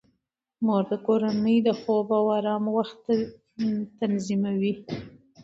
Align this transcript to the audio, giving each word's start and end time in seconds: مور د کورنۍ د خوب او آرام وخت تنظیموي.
مور 0.65 0.83
د 0.91 0.93
کورنۍ 1.07 1.57
د 1.67 1.69
خوب 1.79 2.07
او 2.17 2.25
آرام 2.37 2.63
وخت 2.77 3.01
تنظیموي. 3.99 4.73